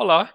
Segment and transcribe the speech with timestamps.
[0.00, 0.32] Olá,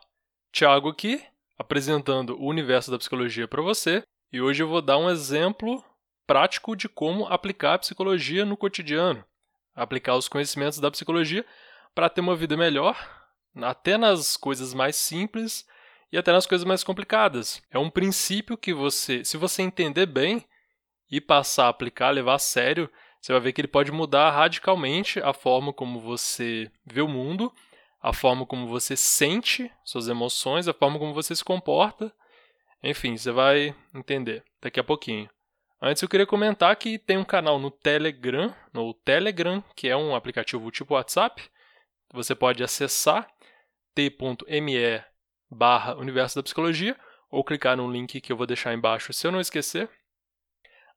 [0.52, 1.24] Thiago aqui,
[1.58, 5.82] apresentando o universo da psicologia para você, e hoje eu vou dar um exemplo
[6.28, 9.24] prático de como aplicar a psicologia no cotidiano,
[9.74, 11.46] aplicar os conhecimentos da psicologia
[11.96, 12.98] para ter uma vida melhor,
[13.56, 15.66] até nas coisas mais simples
[16.12, 17.64] e até nas coisas mais complicadas.
[17.72, 20.44] É um princípio que você, se você entender bem
[21.10, 22.90] e passar a aplicar, levar a sério,
[23.22, 27.50] você vai ver que ele pode mudar radicalmente a forma como você vê o mundo
[28.04, 32.14] a forma como você sente suas emoções, a forma como você se comporta.
[32.84, 35.30] Enfim, você vai entender daqui a pouquinho.
[35.82, 40.14] Antes eu queria comentar que tem um canal no Telegram, no Telegram, que é um
[40.14, 41.50] aplicativo tipo WhatsApp.
[42.14, 43.26] Você pode acessar
[43.96, 45.02] t.me
[45.50, 47.00] barra Universo da Psicologia
[47.32, 49.90] ou clicar no link que eu vou deixar embaixo se eu não esquecer.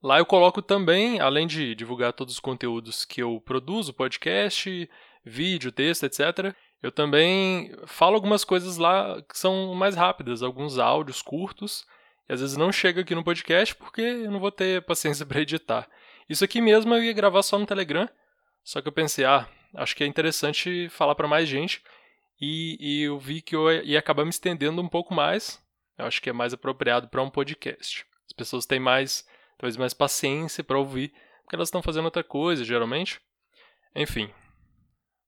[0.02, 4.90] Lá eu coloco também, além de divulgar todos os conteúdos que eu produzo, podcast,
[5.24, 6.54] vídeo, texto, etc.,
[6.86, 11.84] eu também falo algumas coisas lá que são mais rápidas, alguns áudios curtos,
[12.29, 15.40] e às vezes não chega aqui no podcast porque eu não vou ter paciência para
[15.40, 15.88] editar.
[16.29, 18.09] Isso aqui mesmo eu ia gravar só no Telegram,
[18.62, 21.82] só que eu pensei, ah, acho que é interessante falar para mais gente,
[22.40, 25.60] e, e, eu vi que eu ia acabar me estendendo um pouco mais.
[25.98, 28.04] Eu acho que é mais apropriado para um podcast.
[28.26, 29.26] As pessoas têm mais,
[29.59, 33.18] talvez mais paciência para ouvir, porque elas estão fazendo outra coisa, geralmente.
[33.95, 34.30] Enfim,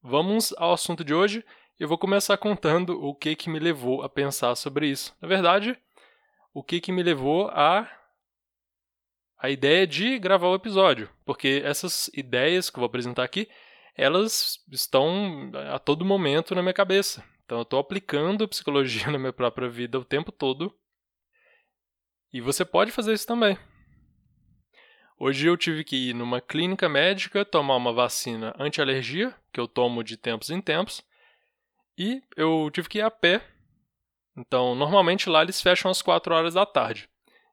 [0.03, 1.45] Vamos ao assunto de hoje.
[1.79, 5.17] Eu vou começar contando o que que me levou a pensar sobre isso.
[5.21, 5.77] Na verdade,
[6.55, 7.91] o que que me levou a
[9.41, 13.49] a ideia de gravar o episódio, porque essas ideias que eu vou apresentar aqui,
[13.95, 17.25] elas estão a todo momento na minha cabeça.
[17.45, 20.75] Então eu estou aplicando psicologia na minha própria vida o tempo todo.
[22.33, 23.57] E você pode fazer isso também.
[25.21, 30.05] Hoje eu tive que ir numa clínica médica tomar uma vacina anti-alergia, que eu tomo
[30.05, 31.03] de tempos em tempos,
[31.99, 33.43] e eu tive que ir a pé.
[34.37, 37.11] Então, normalmente lá eles fecham às 4 horas da tarde.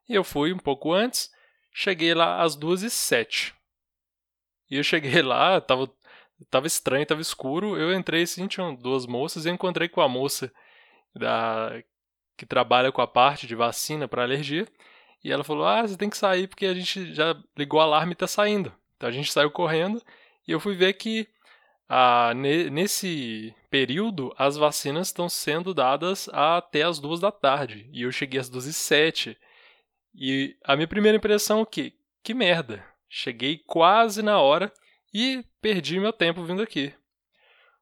[0.08, 1.28] E eu fui um pouco antes,
[1.72, 3.52] cheguei lá às 2 e 07
[4.70, 5.90] E eu cheguei lá, tava,
[6.48, 7.76] tava estranho, tava escuro.
[7.76, 10.52] Eu entrei assim, tinham duas moças, e encontrei com a moça
[11.12, 11.82] da,
[12.36, 14.68] que trabalha com a parte de vacina para alergia.
[15.22, 18.12] E ela falou: Ah, você tem que sair porque a gente já ligou o alarme
[18.12, 18.72] e tá saindo.
[18.96, 20.02] Então a gente saiu correndo
[20.46, 21.28] e eu fui ver que
[21.88, 27.88] ah, ne nesse período as vacinas estão sendo dadas até as duas da tarde.
[27.92, 29.36] E eu cheguei às duas e sete.
[30.14, 32.84] E a minha primeira impressão é que, que merda.
[33.08, 34.72] Cheguei quase na hora
[35.12, 36.92] e perdi meu tempo vindo aqui.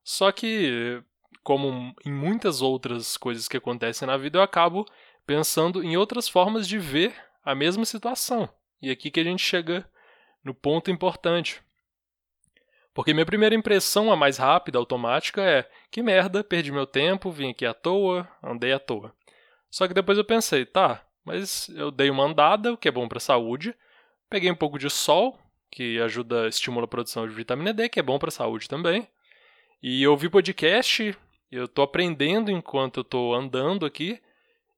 [0.03, 1.03] Só que,
[1.43, 4.85] como em muitas outras coisas que acontecem na vida, eu acabo
[5.27, 7.15] pensando em outras formas de ver
[7.45, 8.49] a mesma situação.
[8.81, 9.89] E aqui que a gente chega
[10.43, 11.63] no ponto importante.
[12.93, 17.51] Porque minha primeira impressão, a mais rápida, automática, é: que merda, perdi meu tempo, vim
[17.51, 19.13] aqui à toa, andei à toa.
[19.69, 23.09] Só que depois eu pensei: tá, mas eu dei uma andada, o que é bom
[23.09, 23.75] para a saúde,
[24.31, 25.37] peguei um pouco de sol,
[25.71, 29.09] que ajuda, estimula a produção de vitamina D, que é bom para a saúde também.
[29.83, 31.17] E eu ouvi podcast,
[31.51, 34.21] eu estou aprendendo enquanto eu estou andando aqui,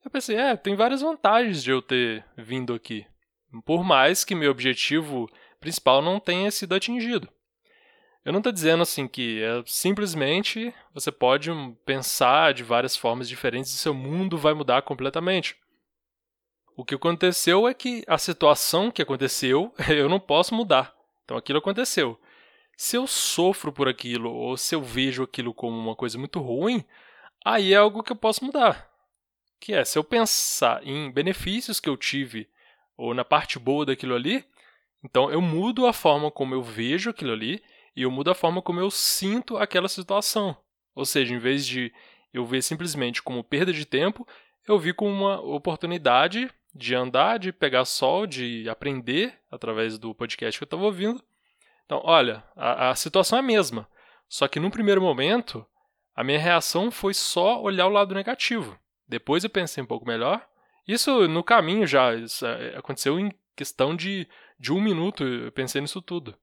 [0.06, 3.04] eu pensei, é, tem várias vantagens de eu ter vindo aqui.
[3.64, 5.28] Por mais que meu objetivo
[5.58, 7.28] principal não tenha sido atingido.
[8.24, 11.50] Eu não estou dizendo assim que é simplesmente você pode
[11.84, 15.56] pensar de várias formas diferentes e seu mundo vai mudar completamente.
[16.76, 20.94] O que aconteceu é que a situação que aconteceu eu não posso mudar.
[21.24, 22.20] Então aquilo aconteceu.
[22.76, 26.84] Se eu sofro por aquilo ou se eu vejo aquilo como uma coisa muito ruim,
[27.44, 28.95] aí é algo que eu posso mudar
[29.66, 32.48] que é se eu pensar em benefícios que eu tive
[32.96, 34.44] ou na parte boa daquilo ali,
[35.02, 37.60] então eu mudo a forma como eu vejo aquilo ali
[37.96, 40.56] e eu mudo a forma como eu sinto aquela situação.
[40.94, 41.92] Ou seja, em vez de
[42.32, 44.24] eu ver simplesmente como perda de tempo,
[44.68, 50.60] eu vi como uma oportunidade de andar, de pegar sol, de aprender através do podcast
[50.60, 51.20] que eu estava ouvindo.
[51.84, 53.88] Então, olha, a, a situação é a mesma,
[54.28, 55.66] só que no primeiro momento
[56.14, 58.78] a minha reação foi só olhar o lado negativo.
[59.08, 60.46] Depois eu pensei um pouco melhor.
[60.86, 66.02] Isso no caminho já, é, aconteceu em questão de, de um minuto, eu pensei nisso
[66.02, 66.36] tudo.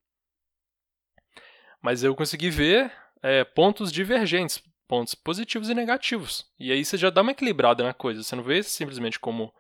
[1.81, 6.51] Mas eu consegui ver é, pontos divergentes, pontos positivos e negativos.
[6.59, 9.53] E aí você já dá uma equilibrada na coisa, você não vê simplesmente como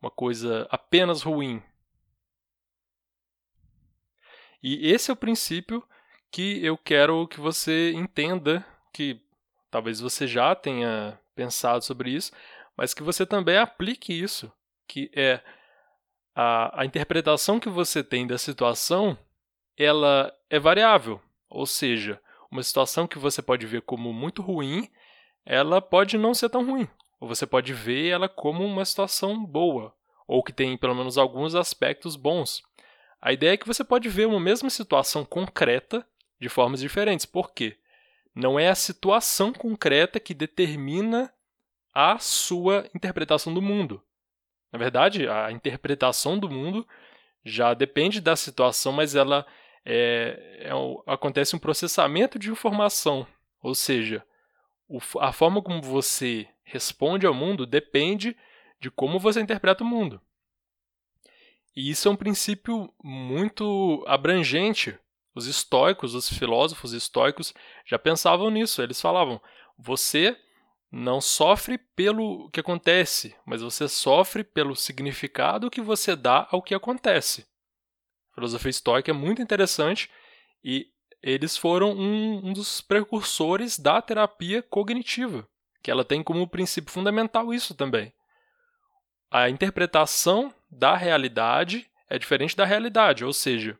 [0.00, 1.62] uma coisa apenas ruim.
[4.62, 5.82] E esse é o princípio
[6.30, 9.20] que eu quero que você entenda, que
[9.70, 12.32] talvez você já tenha pensado sobre isso,
[12.76, 14.50] mas que você também aplique isso,
[14.88, 15.40] que é
[16.34, 19.16] a, a interpretação que você tem da situação,
[19.76, 24.90] ela é variável, ou seja, uma situação que você pode ver como muito ruim,
[25.44, 26.88] ela pode não ser tão ruim,
[27.20, 29.94] ou você pode ver ela como uma situação boa,
[30.26, 32.62] ou que tem pelo menos alguns aspectos bons.
[33.20, 36.06] A ideia é que você pode ver uma mesma situação concreta
[36.40, 37.26] de formas diferentes.
[37.26, 37.78] Por quê?
[38.36, 41.32] Não é a situação concreta que determina
[41.94, 44.02] a sua interpretação do mundo.
[44.70, 46.86] Na verdade, a interpretação do mundo
[47.42, 49.46] já depende da situação, mas ela
[49.86, 50.70] é, é,
[51.06, 53.26] acontece um processamento de informação,
[53.62, 54.22] ou seja,
[54.86, 58.36] o, a forma como você responde ao mundo depende
[58.78, 60.20] de como você interpreta o mundo.
[61.74, 64.98] E isso é um princípio muito abrangente.
[65.36, 67.52] Os estoicos, os filósofos estoicos
[67.84, 68.80] já pensavam nisso.
[68.80, 69.38] Eles falavam:
[69.78, 70.34] você
[70.90, 76.74] não sofre pelo que acontece, mas você sofre pelo significado que você dá ao que
[76.74, 77.46] acontece.
[78.32, 80.10] A filosofia estoica é muito interessante
[80.64, 80.86] e
[81.22, 85.46] eles foram um, um dos precursores da terapia cognitiva,
[85.82, 88.10] que ela tem como princípio fundamental isso também.
[89.30, 93.78] A interpretação da realidade é diferente da realidade, ou seja,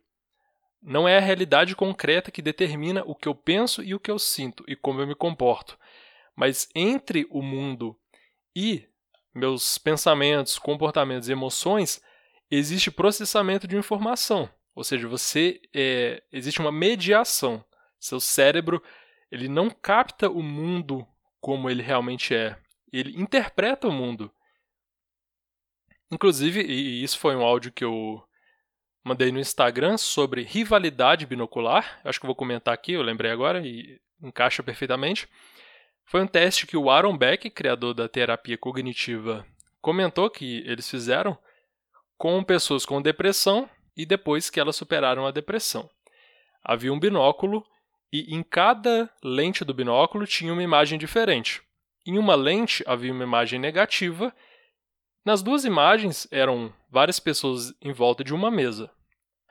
[0.86, 4.20] não é a realidade concreta que determina o que eu penso e o que eu
[4.20, 5.76] sinto e como eu me comporto.
[6.36, 7.98] Mas entre o mundo
[8.54, 8.86] e
[9.34, 12.00] meus pensamentos, comportamentos e emoções,
[12.48, 14.48] existe processamento de informação.
[14.76, 17.64] Ou seja, você é, existe uma mediação.
[17.98, 18.80] Seu cérebro
[19.28, 21.04] ele não capta o mundo
[21.40, 22.56] como ele realmente é.
[22.92, 24.32] Ele interpreta o mundo.
[26.12, 28.22] Inclusive, e isso foi um áudio que eu
[29.06, 32.00] mandei no Instagram sobre rivalidade binocular.
[32.02, 35.28] Acho que vou comentar aqui, eu lembrei agora e encaixa perfeitamente.
[36.04, 39.46] Foi um teste que o Aaron Beck, criador da terapia cognitiva,
[39.80, 41.38] comentou que eles fizeram
[42.18, 45.88] com pessoas com depressão e depois que elas superaram a depressão.
[46.64, 47.64] Havia um binóculo
[48.12, 51.62] e em cada lente do binóculo tinha uma imagem diferente.
[52.04, 54.34] Em uma lente havia uma imagem negativa
[55.26, 58.88] nas duas imagens eram várias pessoas em volta de uma mesa.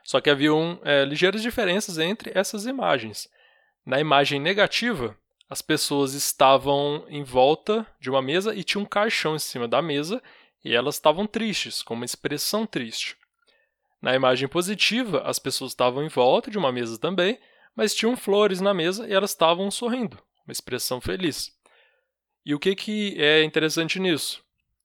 [0.06, 3.28] Só que haviam é, ligeiras diferenças entre essas imagens.
[3.84, 5.18] Na imagem negativa,
[5.50, 9.82] as pessoas estavam em volta de uma mesa e tinha um caixão em cima da
[9.82, 10.22] mesa
[10.64, 13.16] e elas estavam tristes, com uma expressão triste.
[14.00, 17.36] Na imagem positiva, as pessoas estavam em volta de uma mesa também,
[17.74, 21.50] mas tinham flores na mesa e elas estavam sorrindo, uma expressão feliz.
[22.44, 24.40] E o que, que é interessante nisso?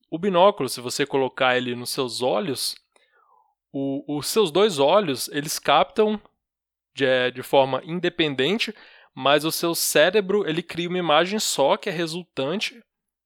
[0.09, 2.75] O binóculo, se você colocar ele nos seus olhos,
[3.71, 6.21] o, os seus dois olhos eles captam
[6.93, 8.73] de, é, de forma independente,
[9.13, 12.81] mas o seu cérebro ele cria uma imagem só que é resultante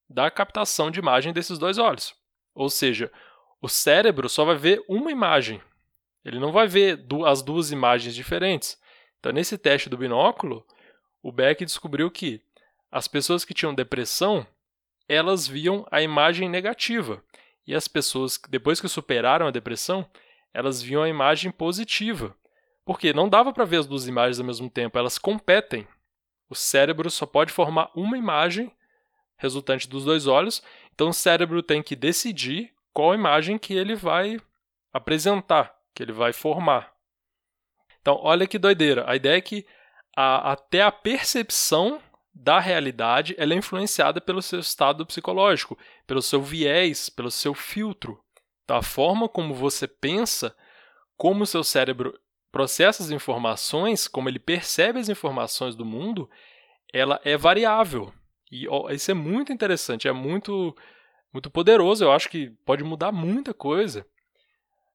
[0.09, 2.13] da captação de imagem desses dois olhos.
[2.53, 3.11] Ou seja,
[3.61, 5.61] o cérebro só vai ver uma imagem.
[6.23, 8.79] Ele não vai ver as duas imagens diferentes.
[9.19, 10.65] Então, nesse teste do binóculo,
[11.21, 12.41] o Beck descobriu que
[12.91, 14.45] as pessoas que tinham depressão
[15.07, 17.23] elas viam a imagem negativa.
[17.67, 20.07] E as pessoas, depois que superaram a depressão,
[20.55, 22.35] elas viam a imagem positiva.
[22.85, 25.87] Porque não dava para ver as duas imagens ao mesmo tempo, elas competem.
[26.49, 28.71] O cérebro só pode formar uma imagem
[29.37, 30.63] resultante dos dois olhos,
[30.93, 34.39] então o cérebro tem que decidir qual imagem que ele vai
[34.93, 36.93] apresentar, que ele vai formar.
[37.99, 39.03] Então, olha que doideira.
[39.09, 39.65] A ideia é que
[40.15, 42.01] a, até a percepção
[42.33, 48.23] da realidade ela é influenciada pelo seu estado psicológico, pelo seu viés, pelo seu filtro.
[48.67, 50.55] A forma como você pensa,
[51.17, 52.19] como o seu cérebro
[52.51, 56.29] processa as informações, como ele percebe as informações do mundo,
[56.93, 58.13] ela é variável.
[58.51, 60.75] E isso é muito interessante, é muito,
[61.33, 62.03] muito poderoso.
[62.03, 64.05] Eu acho que pode mudar muita coisa.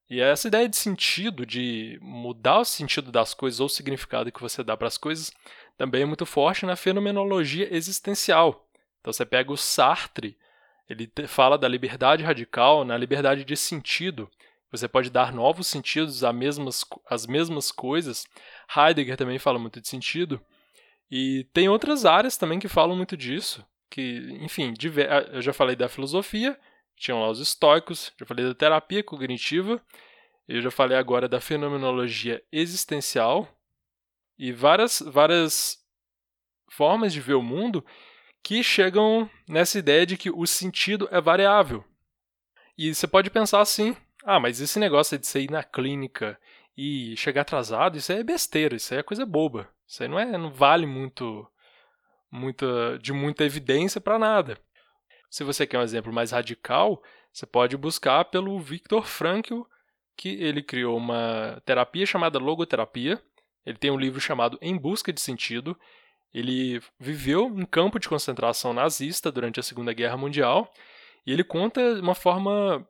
[0.08, 4.40] E essa ideia de sentido, de mudar o sentido das coisas ou o significado que
[4.40, 5.32] você dá para as coisas,
[5.76, 8.66] também é muito forte na fenomenologia existencial.
[9.00, 10.36] Então você pega o Sartre,
[10.90, 14.28] ele fala da liberdade radical na liberdade de sentido.
[14.72, 18.26] Você pode dar novos sentidos às mesmas, às mesmas coisas.
[18.76, 20.40] Heidegger também fala muito de sentido.
[21.08, 23.64] E tem outras áreas também que falam muito disso.
[23.88, 24.74] Que, enfim,
[25.08, 26.58] ah, eu já falei da filosofia,
[26.96, 29.80] tinham lá os estoicos, já falei da terapia cognitiva,
[30.48, 33.48] eu já falei agora da fenomenologia existencial,
[34.38, 35.84] e várias, várias
[36.68, 37.84] formas de ver o mundo
[38.42, 41.84] que chegam nessa ideia de que o sentido é variável.
[42.76, 46.38] E você pode pensar assim: ah, mas esse negócio de você ir na clínica
[46.76, 49.68] e chegar atrasado, isso aí é besteira, isso aí é coisa boba.
[49.86, 51.46] Isso aí não, é, não vale muito,
[52.30, 54.58] muita, de muita evidência para nada.
[55.30, 59.62] Se você quer um exemplo mais radical, você pode buscar pelo Viktor Frankl,
[60.16, 63.22] que ele criou uma terapia chamada logoterapia,
[63.64, 65.78] ele tem um livro chamado Em Busca de Sentido,
[66.32, 70.72] Ele viveu em campo de concentração nazista durante a Segunda Guerra Mundial
[71.26, 72.86] e ele conta de uma forma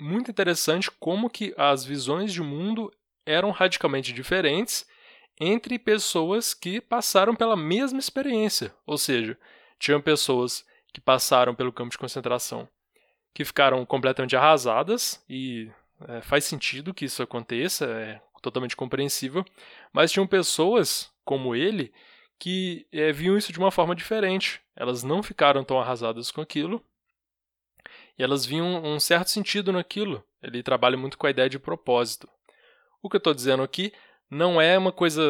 [0.00, 2.92] muito interessante como que as visões de mundo
[3.24, 4.86] eram radicalmente diferentes
[5.40, 9.38] entre pessoas que passaram pela mesma experiência, ou seja,
[9.78, 12.68] tinham pessoas que passaram pelo campo de concentração
[13.34, 15.70] que ficaram completamente arrasadas e
[16.06, 19.44] é, faz sentido que isso aconteça, é totalmente compreensível,
[19.92, 21.92] mas tinham pessoas como ele
[22.42, 24.60] que é, viam isso de uma forma diferente.
[24.74, 26.84] Elas não ficaram tão arrasadas com aquilo
[28.18, 30.24] e elas viam um certo sentido naquilo.
[30.42, 32.28] Ele trabalha muito com a ideia de propósito.
[33.00, 33.92] O que eu estou dizendo aqui
[34.28, 35.22] não é uma coisa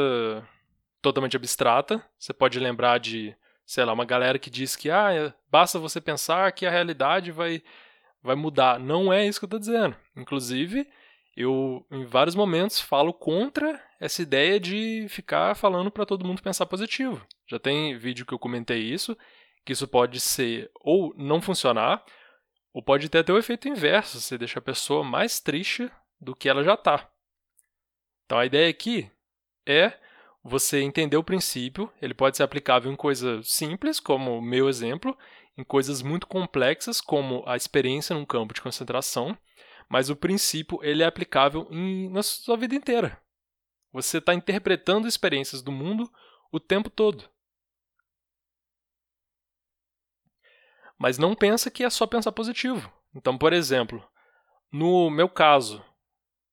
[1.02, 2.02] totalmente abstrata.
[2.18, 6.00] Você pode lembrar de, sei lá, uma galera que diz que ah, é, basta você
[6.00, 7.62] pensar que a realidade vai,
[8.22, 8.80] vai mudar.
[8.80, 9.94] Não é isso que eu estou dizendo.
[10.16, 10.88] Inclusive,
[11.36, 16.66] eu em vários momentos falo contra essa ideia de ficar falando para todo mundo pensar
[16.66, 17.24] positivo.
[17.46, 19.16] Já tem vídeo que eu comentei isso,
[19.64, 22.04] que isso pode ser ou não funcionar,
[22.72, 26.48] ou pode ter até o efeito inverso, você deixa a pessoa mais triste do que
[26.48, 27.10] ela já está.
[28.24, 29.10] Então a ideia aqui
[29.66, 29.92] é
[30.42, 35.16] você entender o princípio, ele pode ser aplicável em coisas simples, como o meu exemplo,
[35.56, 39.36] em coisas muito complexas, como a experiência num campo de concentração,
[39.92, 43.20] mas o princípio ele é aplicável em, na sua vida inteira.
[43.92, 46.10] Você está interpretando experiências do mundo
[46.50, 47.28] o tempo todo.
[50.98, 52.90] Mas não pensa que é só pensar positivo.
[53.14, 54.02] Então, por exemplo,
[54.72, 55.84] no meu caso,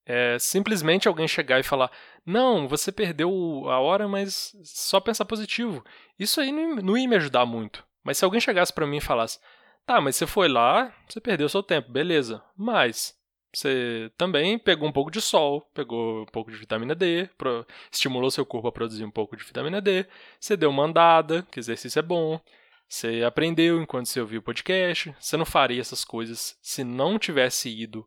[0.06, 1.90] é simplesmente alguém chegar e falar:
[2.26, 3.32] Não, você perdeu
[3.70, 5.82] a hora, mas só pensar positivo.
[6.20, 7.88] Isso aí não, não ia me ajudar muito.
[8.04, 9.40] Mas se alguém chegasse para mim e falasse:
[9.86, 12.44] Tá, mas você foi lá, você perdeu seu tempo, beleza.
[12.58, 13.18] Mas
[13.54, 17.30] você também pegou um pouco de sol, pegou um pouco de vitamina D,
[17.92, 20.06] estimulou seu corpo a produzir um pouco de vitamina D,
[20.40, 22.40] você deu uma andada, que exercício é bom,
[22.90, 25.16] você aprendeu enquanto você ouviu o podcast.
[25.20, 28.04] Você não faria essas coisas se não tivesse ido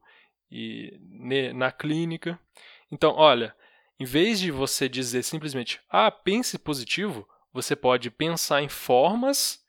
[0.50, 0.98] e,
[1.54, 2.38] na clínica.
[2.90, 3.54] Então, olha,
[3.98, 9.64] em vez de você dizer simplesmente, ah, pense positivo, você pode pensar em formas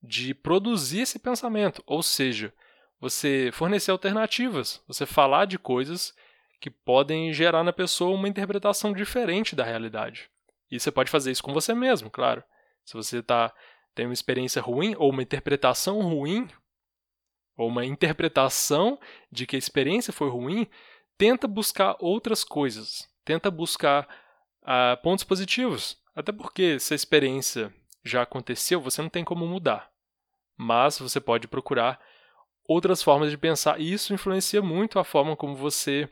[0.00, 1.82] de produzir esse pensamento.
[1.84, 2.54] Ou seja,
[3.02, 6.14] você fornecer alternativas, você falar de coisas
[6.60, 10.30] que podem gerar na pessoa uma interpretação diferente da realidade.
[10.70, 12.44] E você pode fazer isso com você mesmo, claro.
[12.84, 13.52] Se você está
[13.92, 16.48] tem uma experiência ruim ou uma interpretação ruim,
[17.56, 18.96] ou uma interpretação
[19.32, 20.68] de que a experiência foi ruim,
[21.18, 24.08] tenta buscar outras coisas, tenta buscar
[24.62, 26.00] uh, pontos positivos.
[26.14, 29.90] Até porque se a experiência já aconteceu, você não tem como mudar.
[30.56, 32.00] Mas você pode procurar
[32.66, 36.08] outras formas de pensar, e isso influencia muito a forma como você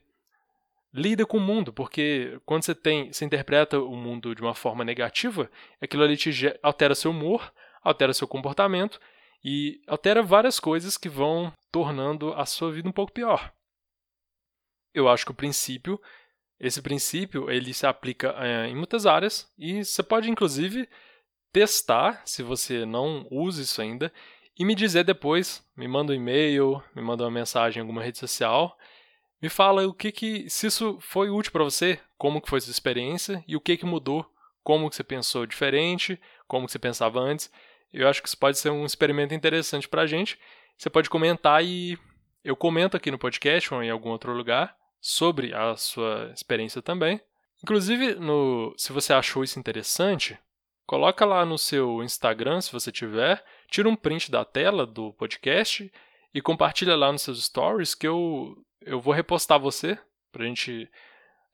[0.92, 4.85] lida com o mundo, porque quando você tem, você interpreta o mundo de uma forma
[4.85, 6.30] negativa, aquilo ali te
[6.62, 7.52] altera seu humor,
[7.83, 9.00] altera seu comportamento
[9.45, 13.52] e altera várias coisas que vão tornando a sua vida um pouco pior.
[14.92, 16.00] Eu acho que o princípio,
[16.59, 20.88] esse princípio, ele se aplica é, em muitas áreas e você pode inclusive
[21.52, 24.12] testar, se você não usa isso ainda,
[24.61, 28.19] e me dizer depois, me manda um e-mail, me manda uma mensagem em alguma rede
[28.19, 28.76] social,
[29.40, 32.71] me fala o que que se isso foi útil para você, como que foi sua
[32.71, 34.31] experiência e o que que mudou,
[34.62, 37.50] como que você pensou diferente, como que você pensava antes.
[37.90, 40.38] Eu acho que isso pode ser um experimento interessante para a gente.
[40.76, 41.99] Você pode comentar e
[42.45, 47.19] eu comento aqui no podcast ou em algum outro lugar sobre a sua experiência também.
[47.64, 50.38] Inclusive, no, se você achou isso interessante,
[50.90, 55.88] coloca lá no seu Instagram, se você tiver, tira um print da tela do podcast
[56.35, 59.97] e compartilha lá nos seus stories que eu, eu vou repostar você
[60.32, 60.90] para a gente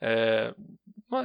[0.01, 0.55] é,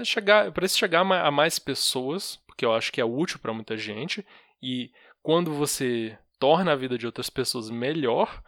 [0.04, 3.78] chegar, para isso chegar a mais pessoas, porque eu acho que é útil para muita
[3.78, 4.28] gente
[4.62, 4.92] e
[5.24, 8.44] quando você torna a vida de outras pessoas melhor,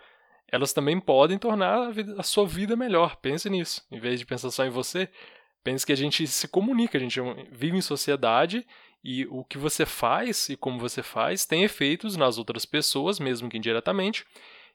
[0.51, 3.15] elas também podem tornar a, vida, a, sua vida melhor.
[3.15, 3.81] Pense nisso.
[3.89, 5.07] Em vez de pensar só em você,
[5.63, 8.67] pense que a gente se comunica, a gente vive em sociedade
[9.03, 13.49] e o que você faz e como você faz tem efeitos nas outras pessoas, mesmo
[13.49, 14.25] que indiretamente,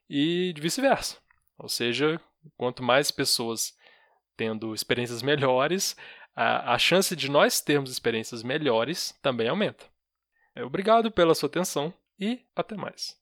[0.09, 1.17] e vice-versa.
[1.59, 2.21] Ou seja,
[2.57, 3.77] quanto mais pessoas
[4.37, 5.97] tendo experiências melhores,
[6.35, 9.87] a, a chance de nós termos experiências melhores também aumenta.
[10.55, 13.17] É, obrigado pela sua atenção e até mais.